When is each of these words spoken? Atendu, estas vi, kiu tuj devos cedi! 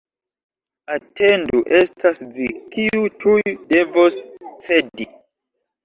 Atendu, 0.95 1.59
estas 1.81 2.23
vi, 2.39 2.49
kiu 2.75 3.13
tuj 3.21 3.39
devos 3.75 4.21
cedi! 4.69 5.13